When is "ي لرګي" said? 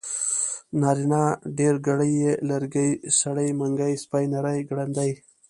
2.25-2.89